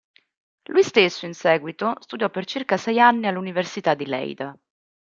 [0.71, 4.57] Lui stesso in seguito studiò per circa sei anni all'università di Leida.